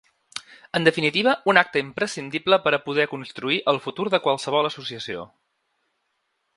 [0.77, 5.29] En definitiva, un acte imprescindible per a poder construir el futur de qualsevol associació.